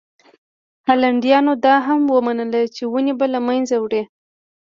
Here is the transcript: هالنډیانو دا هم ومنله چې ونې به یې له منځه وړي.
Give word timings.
هالنډیانو 0.87 1.53
دا 1.65 1.75
هم 1.87 2.01
ومنله 2.15 2.61
چې 2.75 2.83
ونې 2.91 3.13
به 3.19 3.25
یې 3.27 3.31
له 3.33 3.39
منځه 3.47 3.75
وړي. 3.83 4.03